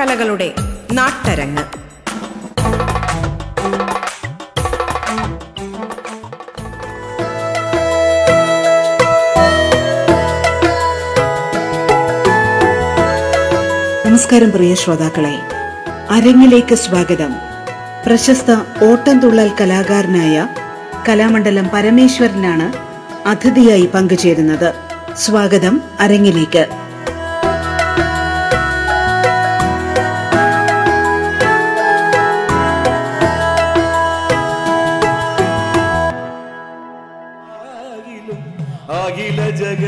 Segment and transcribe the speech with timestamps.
[0.00, 0.54] കലകളുടെ
[0.92, 1.62] നാട്ടരങ്ങ്.
[14.06, 15.38] നമസ്കാരം പ്രിയ ശ്രോതാക്കളെ.
[16.10, 17.34] അരങ്ങിലേക്ക് സ്വാഗതം.
[18.06, 20.48] പ്രശസ്ത ഓട്ടംതുള്ളൽ കലാകാരനായ
[21.08, 22.72] കലാമണ്ഡലം പരമേശ്വരനാണ്
[23.28, 24.74] അതിഥിയായി പങ്കുചേരുന്നത്.
[25.16, 26.89] സ്വാഗതം അരങ്ങിലേക്ക്.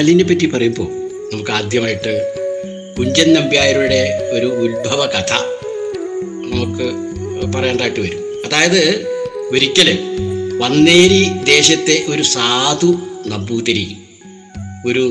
[0.00, 0.86] തുള്ളലിനെ പറ്റി പറയുമ്പോൾ
[1.32, 2.12] നമുക്ക് ആദ്യമായിട്ട്
[2.98, 3.98] കുഞ്ചൻ നമ്പ്യാരുടെ
[4.36, 5.32] ഒരു ഉത്ഭവ കഥ
[6.52, 6.86] നമുക്ക്
[7.54, 8.22] പറയേണ്ടതായിട്ട് വരും.
[8.46, 8.80] അതായത്
[9.50, 9.88] ഒരിക്കൽ
[10.62, 12.90] വന്നേരി ദേശത്തെ ഒരു സാധു
[13.26, 13.84] നമ്പൂതിരി
[14.86, 15.04] ഒരു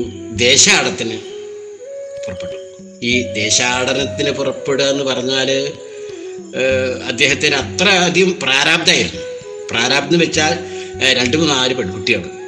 [0.44, 1.18] ദേശാടത്തിന്
[2.24, 2.58] പുറപ്പെട്ടു.
[3.10, 5.50] ഈ ദേശാടനത്തിന് പുറപ്പെടുക എന്ന് പറഞ്ഞാൽ
[7.12, 9.24] അദ്ദേഹത്തിന് അത്ര അധികം പ്രാരാബ്ധമായിരുന്നു
[9.70, 10.58] പ്രാരാബ്ധം എന്ന് വെച്ചാൽ
[11.20, 12.39] രണ്ട് മൂന്ന് നാല് പെൺകുട്ടികൾ.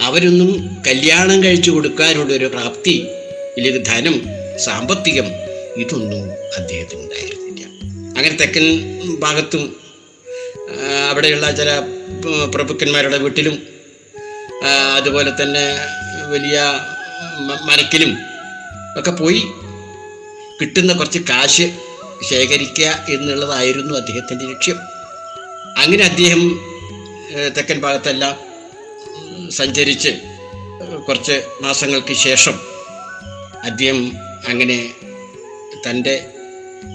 [0.00, 3.06] അവരൊന്നും കല്യാണം കഴിച്ചു കൊടുക്കാനുള്ള ഒരു പ്രാപ്തി
[3.56, 4.22] ഇല്ലെങ്കിൽ ധനം
[4.56, 5.26] സാമ്പത്തികം
[5.76, 7.64] ഇതൊന്നും അദ്ദേഹത്തിന് ഉണ്ടായിരുന്നില്ല.
[8.16, 8.66] അങ്ങനെ തെക്കൻ
[9.20, 9.76] ഭാഗത്തും
[11.10, 11.78] അവിടെയുള്ള ചില
[12.54, 13.68] പ്രഭുക്കന്മാരുടെ വീട്ടിലും
[14.96, 15.78] അതുപോലെ തന്നെ
[16.30, 16.58] വലിയ
[17.64, 18.16] മരക്കിലും
[18.98, 19.42] ഒക്കെ പോയി
[20.60, 21.72] കിട്ടുന്ന കുറച്ച് കാശ്
[22.30, 24.78] ശേഖരിക്കുക എന്നുള്ളതായിരുന്നു അദ്ദേഹത്തിന്റെ ലക്ഷ്യം.
[25.76, 26.60] അങ്ങനെ അദ്ദേഹം
[27.56, 28.45] തെക്കൻ ഭാഗത്തെല്ലാം
[29.50, 30.08] സഞ്ചരിച്ച്
[31.08, 32.54] കുറച്ച് മാസങ്ങൾക്ക് ശേഷം
[33.64, 34.12] അദ്ദേഹം
[34.48, 34.94] അങ്ങനെ
[35.90, 36.26] തന്റെ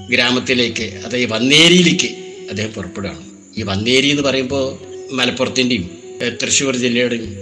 [0.10, 2.06] ഗ്രാമത്തിലേക്ക് അതായത് വന്നേരിയിലേക്ക്
[2.50, 3.32] അദ്ദേഹം പുറപ്പെടുകയാണ്.
[3.58, 4.78] ഈ വന്നേരി എന്ന് പറയുമ്പോൾ
[5.12, 5.98] മലപ്പുറത്തിന്റെയും
[6.44, 7.36] തൃശ്ശൂർ ജില്ലയുടെയും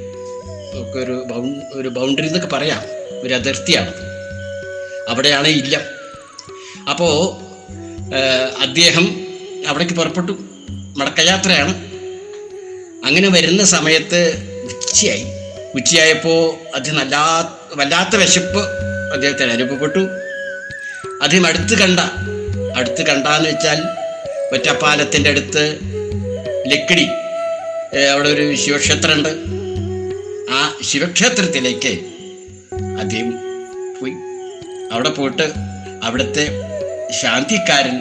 [0.74, 2.81] ഒക്കെ ഒരു ബൗ ഒരു ബൗണ്ടറി എന്നൊക്കെ പറയാം.
[3.22, 3.94] ഒരു അതിർത്തിയാണ്.
[5.09, 5.81] അവിടെയാണ് ഇല്ല.
[6.90, 7.38] അപ്പോൾ
[8.62, 9.28] അദ്ദേഹം
[9.68, 10.31] അവിടേക്ക് പുറപ്പെട്ടു.
[10.97, 11.90] മടക്കയാത്രയാണ്.
[13.06, 14.49] അങ്ങനെ വരുന്ന സമയത്ത്
[14.90, 15.26] ഉച്ചയായി.
[15.76, 16.44] ഉച്ചയായപ്പോൾ
[16.76, 17.24] അദ്ദേഹം നല്ലാ
[17.76, 18.62] വല്ലാത്ത വിശപ്പ്
[19.14, 20.00] അദ്ദേഹത്തിന് അനുഭവപ്പെട്ടു.
[21.24, 22.00] അദ്ദേഹം അടുത്ത് കണ്ട
[22.78, 23.78] അടുത്ത് കണ്ടാന്ന് വെച്ചാൽ
[24.54, 25.64] ഒറ്റപ്പാലത്തിന്റെ അടുത്ത്
[26.68, 27.06] ലക്കിടി
[28.14, 29.30] അവിടെ ഒരു ശിവക്ഷേത്രമുണ്ട്.
[30.52, 31.94] ആ ശിവക്ഷേത്രത്തിലേക്ക്
[33.02, 33.30] അദ്ദേഹം
[34.02, 34.16] പോയി.
[34.92, 35.46] അവിടെ പോയിട്ട്
[36.04, 36.46] അവിടുത്തെ
[37.22, 37.96] ശാന്തിക്കാരൻ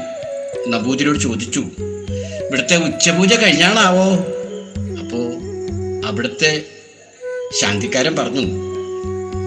[0.69, 1.63] നമ്പൂതിരിയോട് ചോദിച്ചു
[2.49, 4.09] ഇവിടുത്തെ ഉച്ചപൂജ കഴിഞ്ഞാണാവോ?
[5.01, 5.29] അപ്പോൾ
[6.07, 6.51] അവിടുത്തെ
[7.53, 8.41] ശാന്തിക്കാരൻ പറഞ്ഞു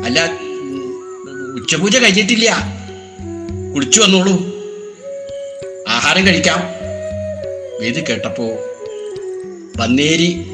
[0.06, 0.32] അല്ല
[1.56, 2.64] ഉച്ചപൂജ കഴിഞ്ഞിട്ടില്ല.
[3.74, 4.32] കുളിച്ചു വന്നോളൂ.
[5.88, 6.60] ആഹാരം കഴിക്കാം.
[7.86, 8.58] ഇത് കേട്ടപ്പോൾ
[9.82, 10.46] വന്നേരി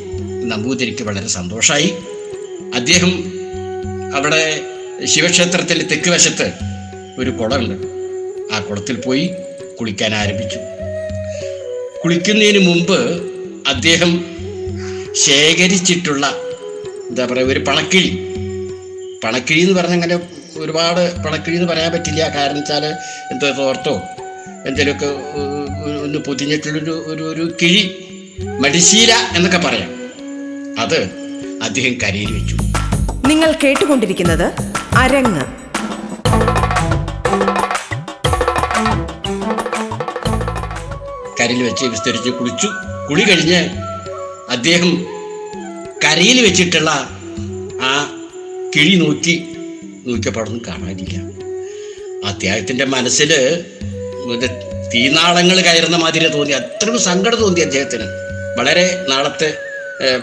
[0.44, 1.94] നമ്പൂതിരിക്ക് വളരെ സന്തോഷമായി
[2.76, 3.32] അദ്ദേഹം
[4.16, 4.62] അവിടെ
[5.06, 6.54] ശിവക്ഷേത്രത്തിൽ തെക്ക് വശത്ത്
[7.20, 7.88] ഒരു കുളമുണ്ട്.
[8.54, 9.32] ആ കുളത്തിൽ പോയി
[9.80, 10.60] കുളിക്കാൻ ആരംഭിച്ചു.
[12.04, 13.22] കുളിക്കുന്നതിന് മുമ്പ്
[13.68, 14.26] അദ്ദേഹം
[15.14, 16.42] ശേഖരിച്ചിട്ടുള്ള
[17.10, 18.10] എന്താ പറയുക ഒരു പണക്കിഴി.
[19.24, 22.22] പണക്കിഴി എന്ന് പറഞ്ഞങ്ങനെ അങ്ങനെ ഒരുപാട് പണക്കിഴി എന്ന് പറയാൻ പറ്റില്ല.
[22.36, 22.86] കാരണം വെച്ചാൽ
[23.32, 23.94] എന്തോ തോർത്തോ
[24.68, 25.10] എന്തെങ്കിലുമൊക്കെ
[26.06, 27.84] ഒന്ന് പൊതിഞ്ഞിട്ടുള്ളൊരു ഒരു ഒരു കിഴി
[28.62, 29.92] മടിശീല എന്നൊക്കെ പറയാം.
[30.80, 31.00] അത്
[31.64, 32.56] അദ്ദേഹം കരയിൽ വെച്ചു.
[33.28, 34.48] നിങ്ങൾ കേട്ടുകൊണ്ടിരിക്കുന്നത്
[34.98, 35.46] അരങ്ങ്.
[41.40, 42.68] കരയിൽ വെച്ച് വിസ്തരിച്ച് കുളിച്ചു
[43.10, 43.60] കുളി കഴിഞ്ഞ്
[44.50, 45.17] അദ്ദേഹം
[46.18, 46.92] കരയിൽ വെച്ചിട്ടുള്ള
[47.88, 47.90] ആ
[48.76, 49.34] കിഴി നോക്കി
[50.08, 51.18] നോക്കിയപ്പോഴൊന്നും കാണാനില്ല.
[52.30, 53.32] അദ്ദേഹത്തിന്റെ മനസ്സിൽ
[54.94, 56.54] തീനാളങ്ങൾ കയറുന്ന മാതിരി തോന്നി.
[56.54, 58.06] അത്രയും സങ്കടം തോന്നി അദ്ദേഹത്തിന്.
[58.60, 59.50] വളരെ നാളത്തെ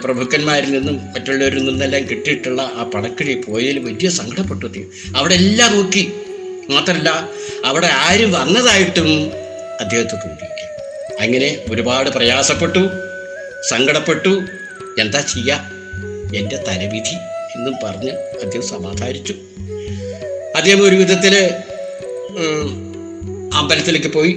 [0.05, 4.91] പ്രഭുക്കന്മാരിൽ നിന്നും മറ്റുള്ളവരിൽ നിന്നെല്ലാം കിട്ടിയിട്ടുള്ള ആ പണക്കിഴി പോയതിൽ വലിയ സങ്കടപ്പെട്ടു അദ്ദേഹം.
[5.17, 6.13] അവിടെ എല്ലാം നോക്കി.
[6.71, 7.29] മാത്രമല്ല
[7.65, 9.11] അവിടെ ആരും വന്നതായിട്ടും
[9.81, 11.21] അദ്ദേഹത്തെ തോന്നിയില്ല.
[11.21, 12.85] അങ്ങനെ ഒരുപാട് പ്രയാസപ്പെട്ടു
[13.71, 14.35] സങ്കടപ്പെട്ടു.
[15.01, 15.59] എന്താ ചെയ്യാ?
[16.37, 17.17] എന്റെ തലവിധി
[17.57, 18.11] എന്നും പറഞ്ഞ്
[18.45, 19.35] അദ്ദേഹം സമാധാനിച്ചു.
[20.57, 21.51] അദ്ദേഹം ഒരു വിധത്തിൽ
[23.55, 24.33] അമ്പലത്തിലേക്ക് പോയി.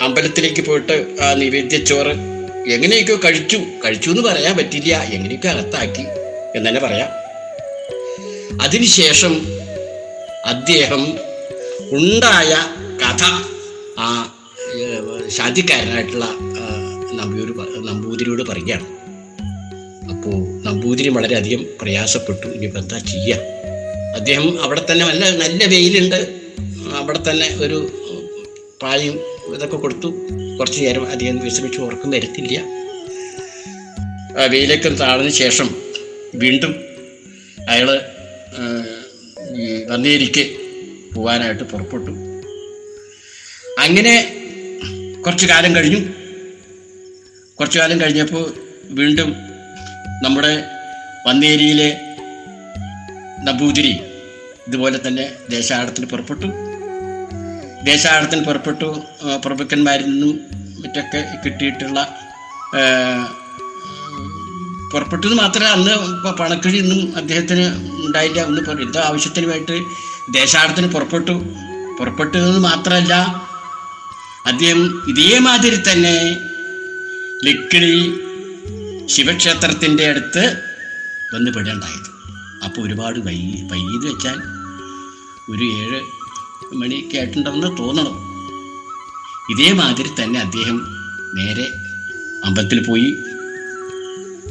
[0.00, 2.12] അമ്പലത്തിലേക്ക് പോയിട്ട് ആ നിവേദ്യച്ചോറ്
[2.70, 3.58] എങ്ങനെയൊക്കെ കഴിച്ചു.
[3.84, 6.04] കഴിച്ചു എന്ന് പറയാൻ പറ്റില്ല എങ്ങനെയൊക്കെ അകത്താക്കി
[6.56, 7.10] എന്ന് തന്നെ പറയാം.
[8.62, 9.34] അതിനുശേഷം
[10.44, 11.02] അദ്ദേഹം
[11.90, 12.52] ഉണ്ടായ
[13.02, 13.22] കഥ
[13.98, 14.34] ആ
[15.28, 16.24] ശാന്തിക്കാരനായിട്ടുള്ള
[17.12, 17.52] നമ്പൂര്
[17.88, 18.99] നമ്പൂതിരിയോട് പറയുകയാണ്.
[20.12, 20.36] അപ്പോൾ
[20.66, 22.46] നമ്പൂതിരി വളരെയധികം പ്രയാസപ്പെട്ടു.
[22.56, 23.38] ഇനിയിപ്പോൾ എന്താ ചെയ്യുക
[24.18, 26.20] അദ്ദേഹം അവിടെ തന്നെ നല്ല നല്ല വെയിലുണ്ട്.
[27.00, 27.78] അവിടെ തന്നെ ഒരു
[28.82, 29.16] പായും
[29.54, 30.08] ഇതൊക്കെ കൊടുത്തു.
[30.58, 32.58] കുറച്ച് നേരം അധികം വിശ്രമിച്ച് ഉറക്കം വരത്തില്ല.
[34.52, 35.68] വെയിലൊക്കെ താഴ്ന്ന ശേഷം
[36.42, 36.72] വീണ്ടും
[37.72, 37.88] അയാൾ
[39.90, 40.44] വന്നേരിക്ക്
[41.14, 42.12] പോവാനായിട്ട് പുറപ്പെട്ടു.
[43.84, 44.14] അങ്ങനെ
[45.24, 46.00] കുറച്ചു കാലം കഴിഞ്ഞു.
[47.58, 48.44] കുറച്ചു കാലം കഴിഞ്ഞപ്പോൾ
[48.98, 49.30] വീണ്ടും
[50.24, 50.52] നമ്മുടെ
[51.26, 51.90] വന്നേരിയിലെ
[53.46, 53.92] നമ്പൂതിരി
[54.66, 56.48] ഇതുപോലെ തന്നെ ദേശാടനത്തിന് പുറപ്പെട്ടു.
[57.88, 58.88] ദേശാടനത്തിന് പുറപ്പെട്ടു
[59.44, 60.34] പ്രഭുക്കന്മാരിൽ നിന്നും
[60.82, 62.00] മറ്റൊക്കെ കിട്ടിയിട്ടുള്ള
[64.92, 65.94] പുറപ്പെട്ടു മാത്രമേ അന്ന്
[66.40, 67.66] പണക്കിഴി ഒന്നും അദ്ദേഹത്തിന്
[68.06, 68.40] ഉണ്ടായില്ല.
[68.42, 69.76] ഒന്ന് യുദ്ധ ആവശ്യത്തിനുമായിട്ട്
[70.38, 71.34] ദേശാടനത്തിന് പുറപ്പെട്ടു.
[71.98, 73.14] പുറപ്പെട്ടു എന്ന് മാത്രമല്ല
[74.46, 76.16] അദ്ദേഹം ഇതേമാതിരി തന്നെ
[77.46, 77.94] ലക്കിടി
[79.08, 80.62] ശിവക്ഷേത്രത്തിന്റെ അടുത്ത്
[81.34, 82.10] വന്ന് പെടേണ്ടായത്.
[82.64, 83.36] അപ്പോൾ ഒരുപാട് വൈ
[83.70, 84.38] വൈകിയത് വെച്ചാൽ
[85.50, 86.00] ഒരു ഏഴ്
[86.74, 88.16] മണിയൊക്കെ ആയിട്ടുണ്ടെന്ന് തോന്നണം.
[89.50, 90.78] ഇതേമാതിരി തന്നെ അദ്ദേഹം
[91.34, 91.72] നേരെ
[92.44, 93.16] അമ്പലത്തിൽ പോയി.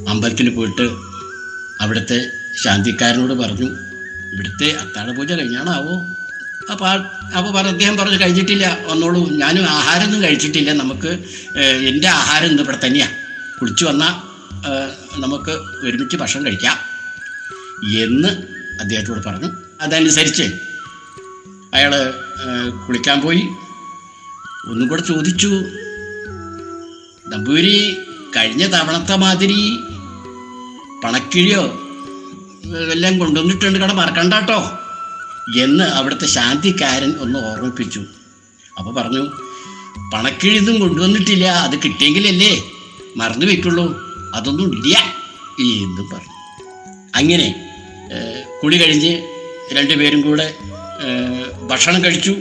[0.08, 0.90] അമ്പലത്തിൽ പോയിട്ട്
[1.82, 2.32] അവിടുത്തെ
[2.64, 3.70] ശാന്തിക്കാരനോട് പറഞ്ഞു
[4.34, 5.96] ഇവിടുത്തെ അത്താഴ പൂജ കഴിഞ്ഞാണാവോ?
[6.72, 6.88] അപ്പോൾ
[7.38, 9.30] അപ്പോൾ പറഞ്ഞു അദ്ദേഹം പറഞ്ഞു കഴിച്ചിട്ടില്ല വന്നോളൂ.
[9.30, 10.72] ഞാനും ആഹാരമൊന്നും കഴിച്ചിട്ടില്ല.
[10.72, 11.12] നമുക്ക്
[11.62, 13.16] എന്റെ ആഹാരം ഇന്ന് ഇവിടെ തന്നെയാണ്
[13.60, 14.29] കുളിച്ചു വന്നാൽ
[15.18, 15.52] നമുക്ക്
[15.88, 16.78] ഒരുമിച്ച് ഭക്ഷണം കഴിക്കാം.
[17.98, 18.28] എന്ന്
[18.82, 19.48] അദ്ദേഹത്തോട് പറഞ്ഞു.
[19.82, 20.44] അതനുസരിച്ച്
[21.74, 22.14] അയാൾ
[22.88, 23.44] കുളിക്കാൻ പോയി.
[24.70, 25.48] ഒന്നും കൂടെ ചോദിച്ചു.
[27.28, 27.98] നമ്പൂരി
[28.36, 29.78] കഴിഞ്ഞ തവണത്തെ മാതിരി
[31.04, 31.62] പണക്കിഴിയോ
[32.92, 33.80] എല്ലാം കൊണ്ടുവന്നിട്ടുണ്ട്.
[33.80, 34.72] കട മറക്കണ്ട കേട്ടോ.
[35.62, 38.04] എന്ന് അവിടുത്തെ ശാന്തിക്കാരൻ ഒന്ന് ഓർമ്മിപ്പിച്ചു.
[38.78, 39.30] അപ്പോൾ പറഞ്ഞു
[40.14, 41.46] പണക്കിഴിയൊന്നും കൊണ്ടുവന്നിട്ടില്ല.
[41.46, 42.72] അത് കിട്ടിയെങ്കിലല്ലേ
[43.18, 44.09] മറന്നു വെക്കുള്ളൂ.
[44.36, 44.96] അതൊന്നും ഇല്ല
[45.62, 46.36] എന്ന് പറഞ്ഞു.
[47.20, 47.48] അങ്ങനെ
[48.62, 49.14] കുളി കഴിഞ്ഞ്
[49.78, 50.48] രണ്ടുപേരും കൂടെ
[51.70, 52.34] ഭക്ഷണം കഴിച്ചു.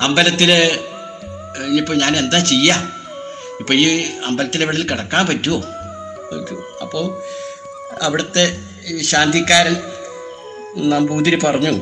[0.00, 0.50] അമ്പലത്തിൽ
[1.66, 2.74] ഇനിയിപ്പോൾ ഞാൻ എന്താ ചെയ്യുക
[3.60, 3.86] ഇപ്പോൾ ഈ
[4.28, 5.58] അമ്പലത്തിലെ വെളിയിൽ കിടക്കാൻ പറ്റുമോ
[6.84, 7.04] അപ്പോൾ
[8.06, 8.44] അവിടുത്തെ
[9.10, 9.76] ശാന്തിക്കാരൻ
[10.92, 11.72] നമ്പൂതിരി പറഞ്ഞു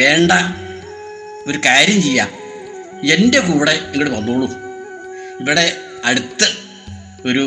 [0.00, 0.32] വേണ്ട
[1.50, 2.30] ഒരു കാര്യം ചെയ്യാം.
[3.14, 4.48] എന്റെ കൂടെ ഇങ്ങോട്ട് വന്നോളൂ.
[5.40, 5.66] ഇവിടെ
[6.04, 6.48] അടുത്ത്
[7.28, 7.44] ഒരു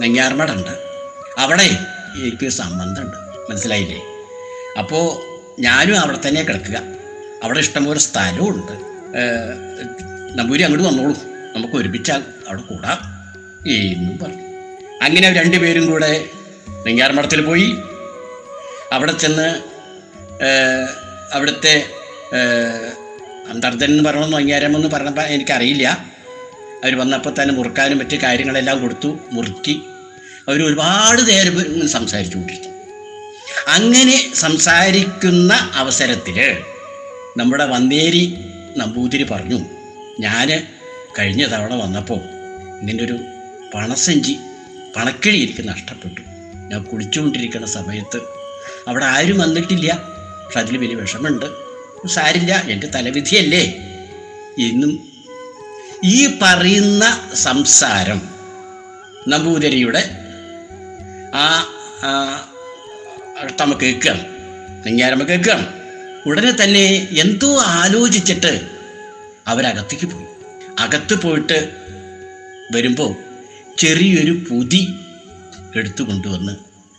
[0.00, 0.72] നെയ്യാർമടുണ്ട്.
[1.38, 1.68] അവിടെ
[2.22, 3.16] എനിക്ക് സംബന്ധമുണ്ട്.
[3.50, 4.00] മനസ്സിലായില്ലേ?
[4.78, 5.06] അപ്പോൾ
[5.60, 6.78] ഞാനും അവിടെ തന്നെ കിടക്കുക.
[7.42, 8.72] അവിടെ ഇഷ്ടംപോലെ സ്ഥലമുണ്ട്
[10.38, 11.14] നമ്പൂരി അങ്ങോട്ട് വന്നോളൂ.
[11.56, 12.98] നമുക്ക് ഒരുമിച്ചാൽ അവിടെ കൂടാം
[13.70, 14.42] എന്നും പറഞ്ഞു.
[15.02, 16.10] അങ്ങനെ രണ്ടുപേരും കൂടെ
[16.86, 17.68] നെയ്യാർമഠത്തിൽ പോയി.
[18.92, 19.48] അവിടെ ചെന്ന്
[21.32, 21.74] അവിടുത്തെ
[23.50, 25.86] അന്തർജൻ എന്ന് പറയണമെന്ന് നെയ്യാരമെന്ന് പറഞ്ഞപ്പോൾ എനിക്കറിയില്ല.
[26.84, 29.80] അവർ വന്നപ്പോൾ തന്നെ മുറുക്കാനും മറ്റു കാര്യങ്ങളെല്ലാം കൊടുത്തു മുറുക്കി.
[30.48, 32.68] അവർ ഒരുപാട് നേരം സംസാരിച്ചുകൊണ്ടിരുന്നു സംസാരിച്ചു കൊണ്ടിരുന്നു.
[33.68, 36.56] അങ്ങനെ സംസാരിക്കുന്ന അവസരത്തിൽ
[37.36, 38.36] നമ്മുടെ വന്നേരി
[38.76, 39.58] നമ്പൂതിരി പറഞ്ഞു
[40.20, 40.66] ഞാൻ
[41.18, 42.20] കഴിഞ്ഞ തവണ വന്നപ്പോൾ
[42.80, 43.18] ഇങ്ങനെ ഒരു
[43.74, 44.36] പണസഞ്ചി
[44.96, 46.20] പണക്കിഴി എനിക്ക് നഷ്ടപ്പെട്ടു.
[46.70, 48.20] ഞാൻ കുളിച്ചുകൊണ്ടിരിക്കുന്ന സമയത്ത്
[48.88, 49.92] അവിടെ ആരും വന്നിട്ടില്ല.
[50.44, 51.46] പക്ഷെ അതിൽ വലിയ വിഷമമുണ്ട്.
[52.08, 53.64] സാരില്ല എന്റെ തലവിധിയല്ലേ?
[54.58, 55.15] എന്നും
[56.06, 57.04] ഈ പറയുന്ന
[57.46, 58.20] സംസാരം
[59.28, 60.02] നമ്പൂതിരിയുടെ
[61.34, 61.44] ആ
[63.60, 64.24] തമ്മ കേൾക്കുകയാണ്
[64.84, 65.66] നെഞ്ഞാരമ്മ കേൾക്കുകയാണ്
[66.26, 66.84] ഉടനെ തന്നെ
[67.20, 68.52] എന്തോ ആലോചിച്ചിട്ട്
[69.46, 70.26] അവരകത്തേക്ക് പോയി.
[70.78, 71.58] അകത്ത് പോയിട്ട്
[72.72, 73.10] വരുമ്പോൾ
[73.78, 74.82] ചെറിയൊരു പൊതി
[75.74, 76.54] എടുത്തു കൊണ്ടുവന്ന്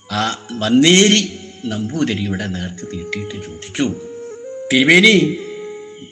[0.09, 0.21] ആ
[0.61, 1.21] വന്നേരി
[1.65, 3.85] നമ്പൂതിരിയുടെ നേർക്ക് തീട്ടിയിട്ട് ചോദിച്ചു
[4.71, 5.15] തിരുവേനി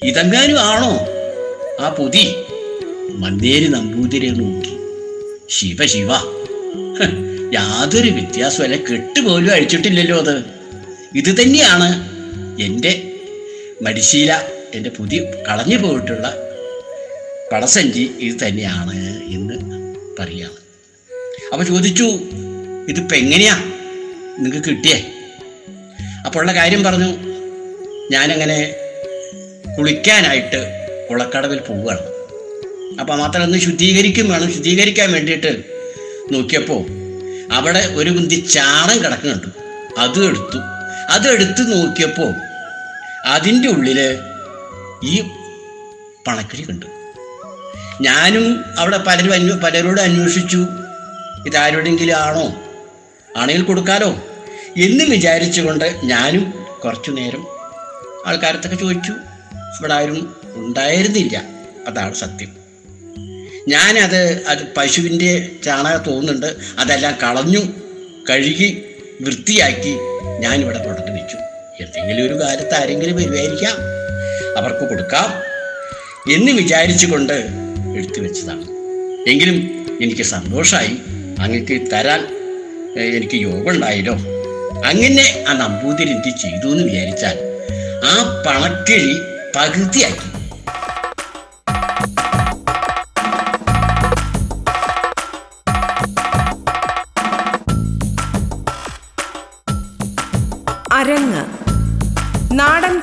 [0.04, 0.92] ഇതെങ്ങാനും ആണോ
[1.80, 2.25] ആ പൊതി?
[3.12, 4.74] മന്നേരി നമ്പൂതിരി നോക്കി
[5.50, 6.12] ശിവ ശിവ.
[7.53, 10.43] യാതൊരു വ്യത്യാസമല്ല കെട്ടുപോലും അഴിച്ചിട്ടില്ലല്ലോ അത്.
[11.15, 11.89] ഇത് തന്നെയാണ്
[12.62, 13.12] എന്റെ
[13.81, 14.43] മടിശീല
[14.74, 16.38] എന്റെ പുതിയ കളഞ്ഞു പോയിട്ടുള്ള
[17.51, 18.12] പടസഞ്ചി.
[18.19, 19.55] ഇത് തന്നെയാണ് എന്ന്
[20.19, 20.59] പറയാണ്
[21.51, 22.03] അപ്പൊ ചോദിച്ചു
[22.89, 23.55] ഇതിപ്പോ എങ്ങനെയാ
[24.39, 24.97] നിങ്ങൾക്ക് കിട്ടിയേ?
[26.25, 27.09] അപ്പോൾ ഉള്ള കാര്യം പറഞ്ഞു
[28.12, 28.75] ഞാനങ്ങനെ
[29.77, 30.62] കുളിക്കാനായിട്ട്
[31.09, 32.14] കുളക്കടവിൽ പോവുകയാണ്.
[33.00, 35.64] അപ്പം മാത്രം ഒന്ന് ശുദ്ധീകരിക്കും വേണം ശുദ്ധീകരിക്കാൻ വേണ്ടിയിട്ട്
[36.32, 36.86] നോക്കിയപ്പോൾ
[37.54, 39.48] അവിടെ ഒരു കുന്തി ചാണം കിടക്കുന്നുണ്ട്
[40.00, 40.58] അതും എടുത്തു.
[41.10, 42.34] അതെടുത്ത് നോക്കിയപ്പോൾ
[43.25, 44.18] അതിന്റെ ഉള്ളിൽ
[45.04, 45.22] ഈ
[46.28, 46.86] പണക്കിളി കണ്ടു.
[48.02, 50.66] ഞാനും അവിടെ പലരും അന്വ പലരോട് അന്വേഷിച്ചു.
[51.48, 52.62] ഇതാരുടെങ്കിലും ആണോ?
[53.38, 54.10] ആണെങ്കിൽ കൊടുക്കാലോ?
[54.78, 57.48] എന്ന് വിചാരിച്ചുകൊണ്ട് ഞാനും കുറച്ചു നേരം
[58.28, 59.12] ആൾക്കാരത്തൊക്കെ ചോദിച്ചു.
[59.80, 61.44] ഇവിടെ ആരും ഉണ്ടായിരുന്നില്ല.
[61.88, 62.64] അതാണ് സത്യം.
[63.67, 65.31] ഞാനത് അത് പശുവിന്റെ
[65.63, 67.62] ചാണകം തോന്നുന്നുണ്ട് അതെല്ലാം കളഞ്ഞു
[68.29, 68.84] കഴുകി
[69.22, 69.93] വൃത്തിയാക്കി
[70.39, 71.38] ഞാനിവിടെ കൊണ്ടു വെച്ചു
[71.84, 73.75] എന്തെങ്കിലും ഒരു കാലത്ത് ആരെങ്കിലും വരുമായിരിക്കാം
[74.57, 75.29] അവർക്ക് കൊടുക്കാം
[76.34, 77.34] എന്ന് വിചാരിച്ചുകൊണ്ട്
[77.98, 78.65] എടുത്തു വെച്ചതാണ്.
[79.27, 79.57] എങ്കിലും
[80.01, 80.93] എനിക്ക് സന്തോഷമായി
[81.39, 82.22] അങ്ങക്ക് തരാൻ
[83.17, 84.24] എനിക്ക് യോഗം
[84.86, 87.38] അങ്ങനെ ആ നമ്പൂതിരി എന്ത് ചെയ്തു എന്ന് വിചാരിച്ചാൽ
[88.03, 89.13] ആ പണക്കിഴി
[89.55, 90.27] പകുതിയാക്കി.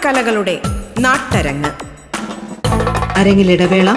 [0.05, 0.61] കലകളുടെ
[0.99, 1.71] നാട്ടരങ്ങ്.
[3.17, 3.91] അരങ്ങിലിടവേള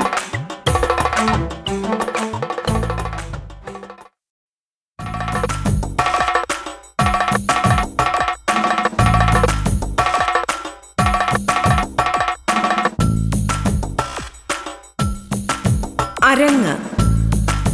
[16.24, 16.78] അരങ്ങ്.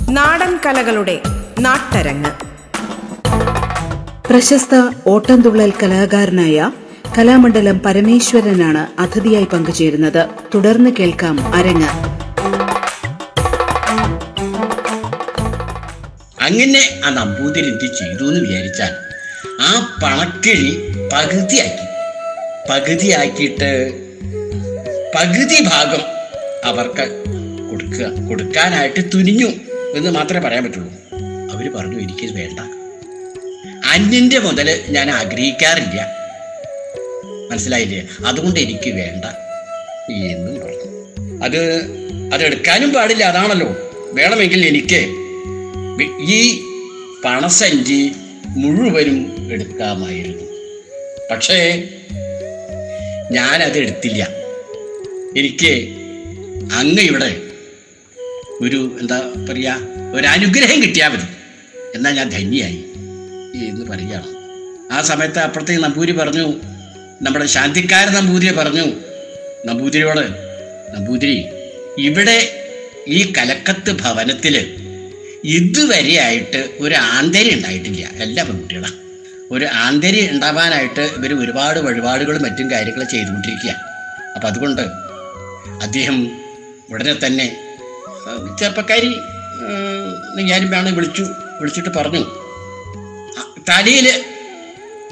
[0.09, 1.21] നാടൻ കലകളുടെ
[1.59, 2.31] നാട്ടരങ്ങ്.
[4.27, 6.71] പ്രശസ്ത ഓട്ടംതുള്ളൽ കലാകാരനായ
[7.17, 10.27] കലാമണ്ഡലം പരമേശ്വരനാണ് അതിഥിയായി പങ്കുചേരുന്നത്.
[10.55, 11.87] തുടർന്ന് കേൾക്കാം അരങ്ങ്.
[16.41, 18.93] അങ്ങനെ ആ നമ്പൂതിരി എന്ത് ചെയ്തു എന്ന് വിചാരിച്ചാൽ
[19.61, 21.85] ആ പണക്കിഴി പകുതിയാക്കി.
[22.71, 23.93] പകുതിയാക്കിയിട്ട്
[25.15, 26.01] പകുതി ഭാഗം
[26.65, 27.23] അവർക്ക്
[27.69, 28.27] കൊടുക്കുക.
[28.27, 29.47] കൊടുക്കാനായിട്ട് തുനിഞ്ഞു
[29.95, 30.91] എന്ന് മാത്രമേ പറയാൻ പറ്റുള്ളൂ.
[31.53, 32.59] അവർ പറഞ്ഞു എനിക്ക് വേണ്ട.
[33.93, 36.20] അന്യന്റെ മുതൽ ഞാൻ ആഗ്രഹിക്കാറില്ല.
[37.51, 38.01] മനസ്സിലായില്ലേ?
[38.25, 39.25] അതുകൊണ്ട് എനിക്ക് വേണ്ട
[40.31, 40.87] എന്നും പറഞ്ഞു.
[41.43, 41.61] അത്
[42.33, 43.69] അതെടുക്കാനും പാടില്ല അതാണല്ലോ.
[44.13, 45.01] വേണമെങ്കിൽ എനിക്ക്
[46.31, 46.41] ഈ
[47.25, 48.11] പണസഞ്ചി
[48.57, 49.19] മുഴുവനും
[49.51, 50.45] എടുക്കാമായിരുന്നു.
[51.31, 51.83] പക്ഷേ
[53.31, 54.27] ഞാനത് എടുത്തില്ല.
[55.37, 55.73] എനിക്ക്
[56.73, 57.29] അങ്ങ് ഇവിടെ
[58.61, 59.77] ഒരു എന്താ പറയുക
[60.15, 61.27] ഒരനുഗ്രഹം കിട്ടിയാൽ മതി.
[61.95, 62.79] എന്നാൽ ഞാൻ ധന്യായി
[63.69, 64.29] എന്ന് പറയുകയാണ്.
[64.91, 66.45] ആ സമയത്ത് അപ്പുറത്തേക്ക് നമ്പൂരി പറഞ്ഞു
[67.25, 68.85] നമ്മുടെ ശാന്തിക്കാരൻ നമ്പൂതിരി പറഞ്ഞു
[69.67, 70.25] നമ്പൂതിരിയോട്
[70.93, 71.35] നമ്പൂതിരി
[72.07, 72.37] ഇവിടെ
[73.07, 74.55] ഈ കലക്കത്ത് ഭവനത്തിൽ
[75.57, 78.03] ഇതുവരെയായിട്ട് ഒരു ആന്തരി ഉണ്ടായിട്ടില്ല.
[78.25, 78.97] എല്ലാ പെൺകുട്ടികളാണ്
[79.55, 83.73] ഒരു ആന്തരി ഉണ്ടാവാനായിട്ട് ഇവർ ഒരുപാട് വഴിപാടുകളും മറ്റും കാര്യങ്ങളും ചെയ്തുകൊണ്ടിരിക്കുക
[84.35, 84.83] അപ്പം അതുകൊണ്ട്
[85.85, 86.17] അദ്ദേഹം
[86.93, 87.47] ഉടനെ തന്നെ
[88.59, 89.11] ചെറുപ്പക്കാരി
[90.49, 91.23] ഞാനും വേണം വിളിച്ചു
[91.59, 92.23] വിളിച്ചിട്ട് പറഞ്ഞു.
[93.69, 94.07] തലയിൽ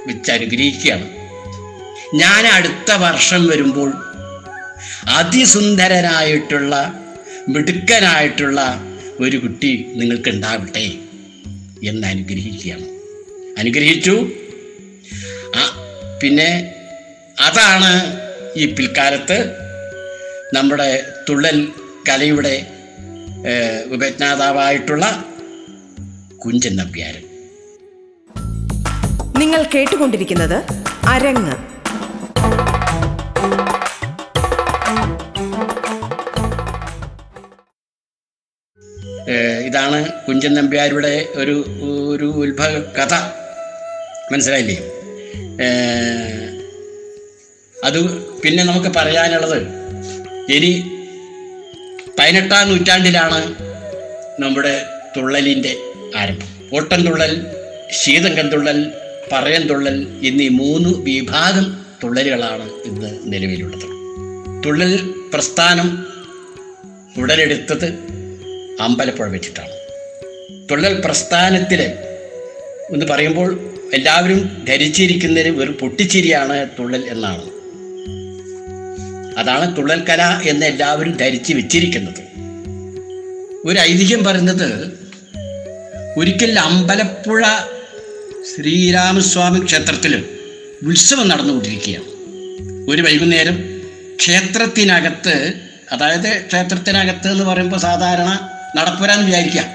[0.08, 1.08] വെച്ച് അനുഗ്രഹിക്കുകയാണ്.
[2.14, 3.94] ഞാൻ അടുത്ത വർഷം വരുമ്പോൾ
[5.10, 6.94] അതിസുന്ദരനായിട്ടുള്ള
[7.50, 8.82] മിടുക്കനായിട്ടുള്ള
[9.20, 10.86] ഒരു കുട്ടി നിങ്ങൾക്ക് ഉണ്ടാവട്ടെ
[11.84, 12.88] എന്ന് അനുഗ്രഹിക്കുകയാണ്.
[13.60, 14.32] അനുഗ്രഹിച്ചു.
[16.24, 16.76] പിന്നെ
[17.40, 18.20] അതാണ്
[18.56, 19.56] ഈ പിൽക്കാലത്ത്
[20.54, 21.68] നമ്മുടെ തുള്ളൽ
[22.10, 22.68] കലയുടെ
[23.94, 25.26] ഉപജ്ഞാതാവായിട്ടുള്ള
[26.46, 27.24] കുഞ്ചൻ നമ്പ്യാരൻ.
[29.40, 30.64] നിങ്ങൾ കേട്ടുകൊണ്ടിരിക്കുന്നത്
[31.08, 31.69] അരങ്ങ്.
[39.66, 41.56] ഇതാണ് കുഞ്ചൻ നമ്പ്യാരുടെ ഒരു
[42.12, 43.14] ഒരു ഉത്ഭവ കഥ.
[44.32, 44.78] മനസ്സിലായില്ലേ?
[47.84, 48.00] അത്
[48.42, 49.60] പിന്നെ നമുക്ക് പറയാനുള്ളത്
[50.54, 50.72] ഇനി
[52.20, 53.56] പതിനെട്ടാം നൂറ്റാണ്ടിലാണ്
[54.42, 54.86] നമ്മുടെ
[55.18, 55.78] തുള്ളലിന്റെ
[56.16, 56.50] ആരംഭം.
[56.76, 57.46] ഓട്ടൻ തുള്ളൽ
[57.92, 58.92] ശീതങ്കൻ തുള്ളൽ
[59.32, 63.88] പറയൻ തുള്ളൽ എന്നീ മൂന്ന് വിഭാഗം തുള്ളലുകളാണ് ഇന്ന് നിലവിലുള്ളത്.
[64.66, 66.06] തുള്ളൽ പ്രസ്ഥാനം
[67.18, 68.19] ഉടലെടുത്തത്
[68.82, 69.70] അമ്പലപ്പുഴ വെച്ചിട്ടാണ്.
[70.72, 71.82] തുള്ളൽ പ്രസ്ഥാനത്തിൽ
[72.94, 77.44] എന്ന് പറയുമ്പോൾ എല്ലാവരും ധരിച്ചിരിക്കുന്നതിന് ഒരു പൊട്ടിച്ചിരിയാണ് തുള്ളൽ എന്നാണ്.
[79.40, 82.22] അതാണ് തുള്ളൽ കല എന്ന് എല്ലാവരും ധരിച്ച് വെച്ചിരിക്കുന്നത്.
[83.66, 85.00] ഒരു ഐതിഹ്യം പറയുന്നത്
[86.18, 87.44] ഒരിക്കൽ അമ്പലപ്പുഴ
[88.56, 90.26] ശ്രീരാമസ്വാമി ക്ഷേത്രത്തിൽ
[90.88, 92.06] ഉത്സവം നടന്നുകൊണ്ടിരിക്കുകയാണ്.
[92.90, 93.82] ഒരു വൈകുന്നേരം
[94.16, 95.54] ക്ഷേത്രത്തിനകത്ത്
[95.92, 99.66] അതായത് ക്ഷേത്രത്തിനകത്ത് എന്ന് പറയുമ്പോൾ സാധാരണ നടപ്പുര എന്ന് വിചാരിക്കുക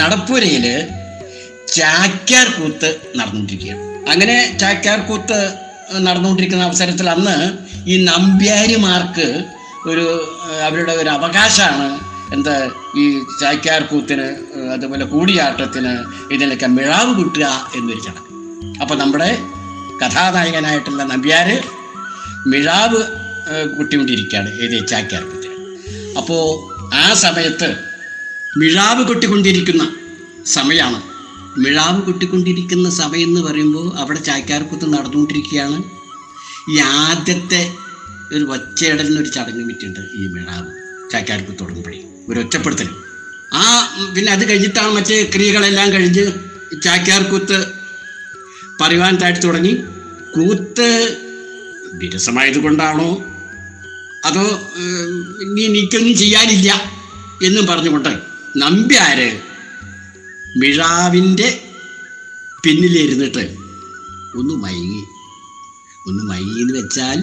[0.00, 0.66] നടപ്പുരയിൽ
[1.76, 3.82] ചാക്യാർ കൂത്ത് നടന്നുകൊണ്ടിരിക്കുകയാണ്.
[4.12, 5.38] അങ്ങനെ ചാക്യാർ കൂത്ത്
[6.06, 7.36] നടന്നുകൊണ്ടിരിക്കുന്ന അവസരത്തിൽ അന്ന്
[7.92, 9.26] ഈ നമ്പ്യാരിമാർക്ക്
[9.90, 10.06] ഒരു
[10.66, 11.88] അവരുടെ ഒരു അവകാശമാണ്.
[12.34, 12.54] എന്താ
[13.00, 13.04] ഈ
[13.40, 14.26] ചാക്യാർ കൂത്തിന്
[14.74, 15.92] അതുപോലെ കൂടിയാട്ടത്തിന്
[16.34, 17.46] ഇതിനൊക്കെ മിഴാവ് കിട്ടുക
[17.78, 18.30] എന്നൊരു ചടങ്ങ്.
[18.82, 19.30] അപ്പം നമ്മുടെ
[20.02, 21.48] കഥാനായകനായിട്ടുള്ള നമ്പ്യാർ
[22.52, 23.00] മിഴാവ്
[23.76, 25.56] കുട്ടിക്കൊണ്ടിരിക്കുകയാണ് ഏത് ചാക്യാർ കൂത്തിന്.
[26.20, 26.42] അപ്പോൾ
[27.02, 27.68] ആ സമയത്ത്
[28.56, 29.94] മിഴാവ് കൊട്ടിക്കൊണ്ടിരിക്കുന്ന
[30.46, 31.02] സമയമാണ്
[31.60, 35.82] മിഴാവ് കൊട്ടിക്കൊണ്ടിരിക്കുന്ന സമയം എന്ന് പറയുമ്പോൾ അവിടെ ചായക്കാർക്കുത്ത് നടന്നുകൊണ്ടിരിക്കുകയാണ്.
[36.70, 37.74] ഈ ആദ്യത്തെ
[38.32, 40.66] ഒരു ഒച്ചയിടലിനൊരു ചടങ്ങ് പറ്റിയിട്ടുണ്ട് ഈ മിഴാവ്
[41.10, 41.98] ചായക്കാർക്കുത്ത് തുടങ്ങുമ്പോഴേ.
[42.28, 42.88] ഒരു ഒറ്റപ്പെടുത്തൽ.
[43.54, 43.64] ആ
[44.16, 46.32] പിന്നെ അത് കഴിഞ്ഞിട്ടാണ് മറ്റേ ക്രിയകളെല്ലാം കഴിഞ്ഞ്
[46.82, 47.64] ചാക്യാർകൂത്ത്
[48.80, 49.72] പറയുവാൻ താഴ്ത്തി തുടങ്ങി.
[50.36, 51.16] കൂത്ത്
[51.94, 53.24] വിരസമായത് കൊണ്ടാണോ
[54.24, 54.42] അതോ
[55.42, 56.82] ഇനി എനിക്കൊന്നും ചെയ്യാനില്ല
[57.42, 59.40] എന്നും പറഞ്ഞുകൊണ്ട് നമ്പ്യാര്
[60.56, 61.62] മിഴാവിന്റെ
[62.64, 63.54] പിന്നിലിരുന്നിട്ട്.
[64.38, 65.04] ഒന്ന് മയങ്ങി.
[66.06, 67.18] ഒന്ന് മയങ്ങി എന്ന് വെച്ചാൽ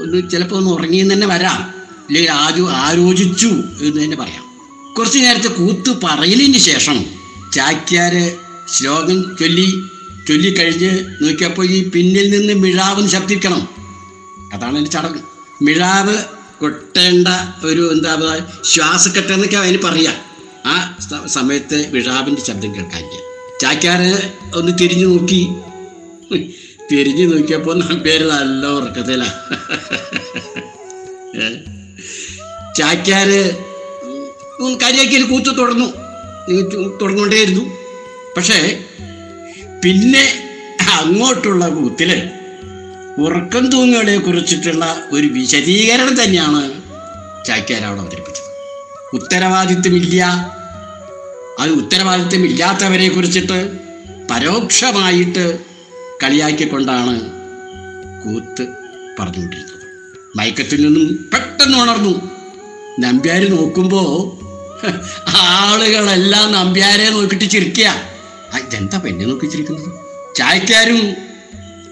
[0.00, 1.62] ഒന്ന് ചിലപ്പോൾ ഒന്ന് ഉറങ്ങിയെന്ന് തന്നെ വരാം.
[2.06, 3.46] അല്ലെങ്കിൽ ആരോ ആലോചിച്ചു
[3.80, 4.44] എന്ന് തന്നെ പറയാം.
[4.98, 7.04] കുറച്ച് നേരത്തെ കൂത്ത് പറയലിന് ശേഷം
[7.54, 8.36] ചാക്യാര്
[8.72, 9.82] ശ്ലോകം ചൊല്ലി
[10.28, 13.68] ചൊല്ലിക്കഴിഞ്ഞ് നോക്കിയപ്പോൾ ഈ പിന്നിൽ നിന്ന് മിഴാവും ശബ്ദിക്കണം.
[14.52, 15.22] അതാണ് എന്റെ ചടങ്ങ്.
[15.62, 16.16] മിഴാവ്
[16.60, 17.28] കൊട്ടേണ്ട
[17.64, 20.31] ഒരു എന്താ പറയുക ശ്വാസക്കെട്ടെന്നൊക്കെ അതിന് പറയാം.
[20.66, 23.18] ആ സമയത്തെ വിഴാവിന്റെ ശബ്ദം കേൾക്കാനില്ല.
[23.60, 25.48] ചാക്യാര് ഒന്ന് തിരിഞ്ഞു നോക്കി.
[26.92, 29.24] തിരിഞ്ഞു നോക്കിയപ്പോൾ പേര് നല്ല ഉറക്കത്തില.
[32.76, 33.56] ചാക്കാര്
[34.76, 35.86] കരിയാക്കിയിൽ കൂത്ത് തുടർന്നു.
[37.00, 37.76] തുടർന്നുകൊണ്ടേയിരുന്നു.
[38.36, 38.84] പക്ഷേ
[39.84, 40.48] പിന്നെ
[40.98, 42.30] അങ്ങോട്ടുള്ള കൂത്തിൽ
[43.18, 46.82] ഉറക്കം തൂങ്ങുകളെ കുറിച്ചിട്ടുള്ള ഒരു വിശദീകരണം തന്നെയാണ്
[47.44, 48.21] ചാക്യാർ അവിടെ അവതരിപ്പിച്ചത്.
[49.12, 50.24] ഉത്തരവാദിത്വമില്ല.
[51.58, 53.72] അത് ഉത്തരവാദിത്വമില്ലാത്തവരെ കുറിച്ചിട്ട്
[54.30, 55.58] പരോക്ഷമായിട്ട്
[56.22, 57.20] കളിയാക്കിക്കൊണ്ടാണ്
[58.22, 58.64] കൂത്ത്
[59.18, 59.86] പറഞ്ഞുകൊണ്ടിരുന്നത്.
[60.36, 62.30] മയക്കത്തിൽ നിന്നും പെട്ടെന്ന് ഉണർന്നു.
[62.98, 64.02] നമ്പ്യാര് നോക്കുമ്പോ
[65.36, 67.88] ആളുകളെല്ലാം നമ്പ്യാരെ നോക്കിയിട്ട് ചിരിക്കുക
[68.58, 69.90] ഇതെന്താ പെണ്ണെ നോക്കി ചിരിക്കുന്നത്?
[70.36, 71.14] ചായക്കാരും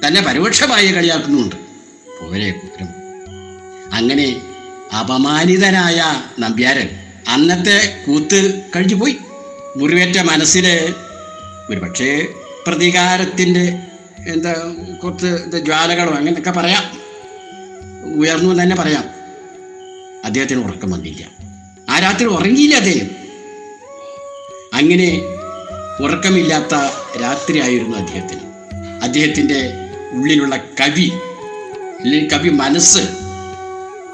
[0.06, 1.56] തന്നെ പരോക്ഷമായി കളിയാക്കുന്നുണ്ട്.
[2.20, 2.48] പോരെ
[3.92, 4.42] അങ്ങനെ
[4.98, 6.02] അപമാനിതനായ
[6.38, 6.88] നമ്പ്യാരൻ
[7.28, 9.16] അന്നത്തെ കൂത്ത് കഴിഞ്ഞു പോയി.
[9.76, 10.94] മുറിവേറ്റ മനസ്സിൽ
[11.70, 12.28] ഒരുപക്ഷെ
[12.66, 13.78] പ്രതികാരത്തിന്റെ
[14.28, 17.00] എന്താ കുറച്ച് ജ്വാലകളോ അങ്ങനെയൊക്കെ പറയാം.
[18.14, 19.04] ഉയർന്നു തന്നെ പറയാം.
[20.24, 21.28] അദ്ദേഹത്തിന് ഉറക്കം വന്നില്ല.
[21.90, 23.06] ആ രാത്രി ഉറങ്ങിയില്ല അദ്ദേഹം.
[24.74, 25.20] അങ്ങനെ
[26.02, 26.74] ഉറക്കമില്ലാത്ത
[27.20, 28.40] രാത്രിയായിരുന്നു അദ്ദേഹത്തിന്.
[29.02, 29.70] അദ്ദേഹത്തിന്റെ
[30.12, 31.12] ഉള്ളിലുള്ള കവി
[32.00, 32.98] അല്ലെങ്കിൽ കവി മനസ്സ്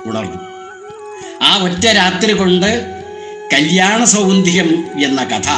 [0.04, 0.46] ഉണർന്നു.
[1.42, 2.95] ആ ഒറ്റ രാത്രി കൊണ്ട്
[3.52, 4.68] കല്യാണ സൗന്ദര്യം
[5.04, 5.48] എന്ന കഥ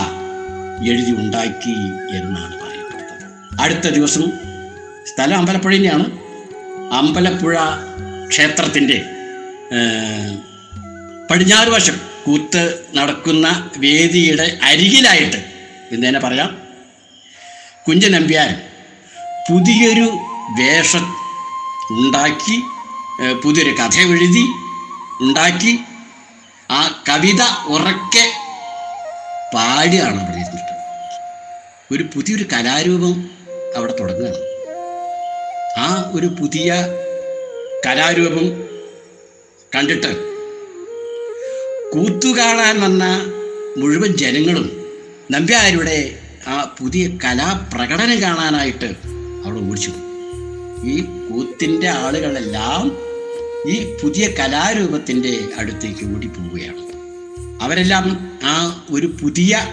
[0.89, 1.77] എഴുതി ഉണ്ടാക്കി
[2.17, 3.61] എന്നാണ് പറയപ്പെടുന്നത്.
[3.61, 4.25] അടുത്ത ദിവസം
[5.07, 6.07] സ്ഥലം അമ്പലപ്പുഴ തന്നെയാണ്.
[6.93, 7.57] അമ്പലപ്പുഴ
[8.29, 8.99] ക്ഷേത്രത്തിന്റെ
[11.31, 11.97] പടിഞ്ഞാറ് വശം
[12.27, 12.63] കൂത്ത്
[12.95, 15.41] നടക്കുന്ന വേദിയുടെ അരികിലായിട്ട്
[15.93, 16.51] എന്ന് തന്നെ പറയാം.
[17.89, 18.51] കുഞ്ചൻ നമ്പ്യാൻ
[19.49, 20.09] പുതിയൊരു
[20.61, 21.05] വേഷം
[21.91, 22.57] ഉണ്ടാക്കി
[23.43, 24.45] പുതിയൊരു കഥ എഴുതി
[25.21, 25.73] ഉണ്ടാക്കി
[26.71, 27.43] ആ കവിത
[27.75, 28.25] ഉറക്കെ
[29.55, 30.75] പാടിയാണ് അവിടെ ഇരുന്നിട്ട്
[31.95, 33.15] ഒരു പുതിയൊരു കലാരൂപം
[33.77, 34.41] അവിടെ തുടങ്ങുകയാണ്.
[35.79, 36.69] ആ ഒരു പുതിയ
[37.87, 38.47] കലാരൂപം
[39.75, 40.13] കണ്ടിട്ട്
[41.93, 43.05] കൂത്തു കാണാൻ വന്ന
[43.79, 44.67] മുഴുവൻ ജനങ്ങളും
[45.31, 45.99] നമ്പ്യാരുടെ
[46.47, 48.89] ആ പുതിയ കലാപ്രകടനം കാണാനായിട്ട്
[49.45, 49.93] അവിടെ ഓടിച്ചു.
[50.85, 50.95] ഈ
[51.29, 52.85] കൂത്തിന്റെ ആളുകളെല്ലാം
[53.67, 56.83] ഈ പുതിയ കലാരൂപത്തിന്റെ അടുത്തേക്ക് ഓടിപ്പോവുകയാണ്.
[57.63, 59.69] അവരെല്ലാം ആ ഒരു പുതിയ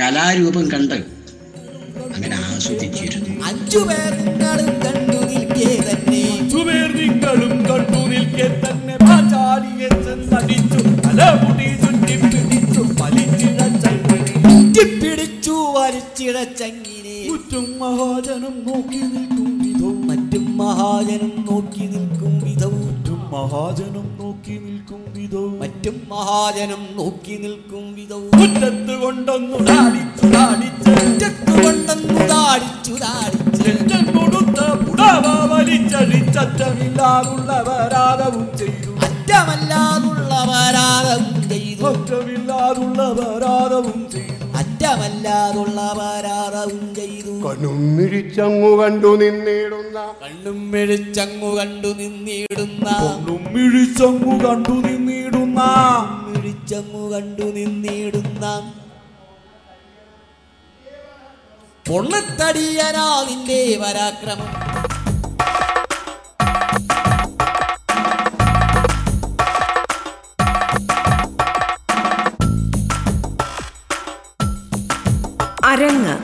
[0.00, 0.94] കലാരൂപം കണ്ട്
[2.14, 3.44] അങ്ങനെ ആസ്വദിച്ചിരുന്നു.
[3.46, 6.50] അഞ്ചു പേർ നിങ്ങളും കണ്ടു നിൽക്കേ തന്നെ.
[6.50, 8.96] ചുവേർ നിങ്ങളും കണ്ടു നിൽക്കെ തന്നെ.
[8.96, 13.14] പാചാലിയെ ചെന്നടിച്ചു തലമുടി ചുറ്റി പിടിച്ചു
[17.78, 22.45] മഹാജനം നോക്കി നിൽക്കും വിധവും മറ്റും മഹാജനും നോക്കി നിൽക്കും.
[23.36, 25.54] മഹാജനം നോക്കി നിൽക്കും വിധവും.
[25.60, 28.32] മറ്റും മഹാജനം നോക്കി നിൽക്കും വിധവും.
[28.38, 30.90] മുറ്റത്ത് കൊണ്ടൊന്നു ഡാടിച്ചു ഡാടിച്ച്
[31.62, 33.60] കൊണ്ടെന്നു താടിച്ചു താടിച്ച്.
[33.64, 38.90] ചെറ്റൻ കൊടുത്ത പുടവ വലിച്ചടിച്ചറ്റമില്ലാതുള്ള പരാതവും ചെയ്തു.
[39.06, 41.82] അറ്റമല്ലാതുള്ള പരാതവും ചെയ്തു.
[41.90, 44.35] അറ്റമില്ലാതുള്ളവരാതവും ചെയ്തു.
[44.56, 47.30] അറ്റമല്ലാതുള്ള പരാതവും ചെയ്തു.
[47.30, 50.14] കണ്ണും മിഴിച്ചങ്ങു കണ്ടു നിന്നിടുന്ന.
[50.22, 52.88] കണ്ണും മിഴിച്ചങ്ങു കണ്ടു നിന്നിടുന്ന.
[52.88, 55.60] കണ്ണും മിഴിച്ചങ്ങു കണ്ടു നിന്നിടുന്ന.
[56.26, 58.72] മിഴിച്ചങ്ങു കണ്ടു നിന്നിടുന്ന.
[61.88, 64.65] പൊള്ളത്തടിയനാ നിന്റെ പരാക്രമം
[75.76, 76.18] അരങ്ങ്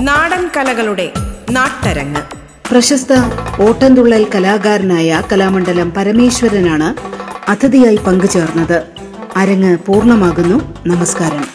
[0.00, 1.12] നാടൻ കലകളുടെ
[1.50, 2.22] നാട്ടരങ്ങ്.
[2.70, 3.08] പ്രശസ്ത
[3.62, 6.94] ഓട്ടംതുള്ളൽ കലാകാരനായ കലാമണ്ഡലം പരമേശ്വരനാണ്
[7.50, 8.82] അതിഥിയായി പങ്കുചേർന്നത്.
[9.36, 10.78] അരങ്ങ് പൂർണമാകുന്നു.
[10.86, 11.51] നമസ്കാരം.